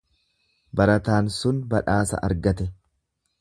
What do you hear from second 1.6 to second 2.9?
badhaasa argate.